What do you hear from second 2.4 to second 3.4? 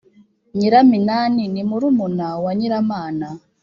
wa nyiramana.